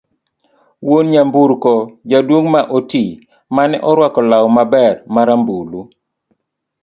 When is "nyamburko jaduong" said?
1.13-2.49